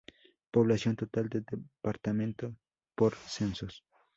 Población 0.49 0.95
total 0.95 1.29
del 1.29 1.43
departamento 1.45 2.55
por 2.95 3.13
censos 3.13 3.85